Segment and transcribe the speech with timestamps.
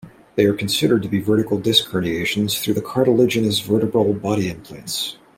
[0.33, 5.17] They are considered to be vertical disc herniations through the cartilaginous vertebral body endplates.